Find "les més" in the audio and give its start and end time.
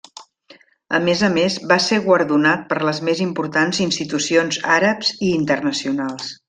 2.89-3.23